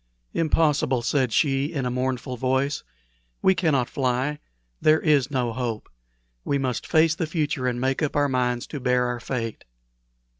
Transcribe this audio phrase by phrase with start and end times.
[0.33, 2.83] "Impossible!" said she, in a mournful voice.
[3.43, 4.39] "We cannot fly.
[4.81, 5.87] There is no hope.
[6.43, 9.63] We must face the future, and make up our minds to bear our fate."